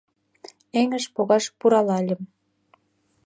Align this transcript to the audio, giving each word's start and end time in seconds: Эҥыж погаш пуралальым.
Эҥыж 0.79 1.05
погаш 1.15 1.45
пуралальым. 1.59 2.21